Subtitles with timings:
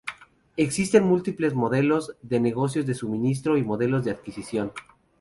[0.57, 4.71] Existen múltiples modelos de negocio de suministro y modelos de adquisición.